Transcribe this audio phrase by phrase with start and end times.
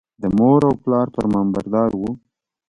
[0.21, 2.01] د مور او پلار فرمانبردار و.